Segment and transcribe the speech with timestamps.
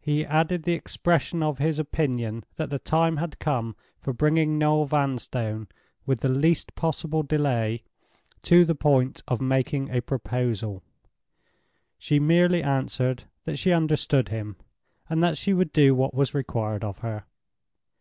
[0.00, 4.84] He added the expression of his opinion that the time had come for bringing Noel
[4.86, 5.66] Vanstone,
[6.06, 7.82] with the least possible delay,
[8.42, 10.84] to the point of making a proposal.
[11.98, 14.54] She merely answered that she understood him,
[15.10, 17.24] and that she would do what was required of her.